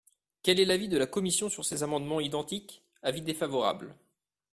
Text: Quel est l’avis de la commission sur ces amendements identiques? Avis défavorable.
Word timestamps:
Quel 0.41 0.59
est 0.59 0.65
l’avis 0.65 0.89
de 0.89 0.97
la 0.97 1.05
commission 1.05 1.47
sur 1.47 1.63
ces 1.63 1.83
amendements 1.83 2.19
identiques? 2.21 2.81
Avis 3.03 3.21
défavorable. 3.21 3.95